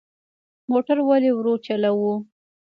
موټر 0.71 0.97
ولې 1.07 1.31
ورو 1.33 1.53
چلوو؟ 1.65 2.13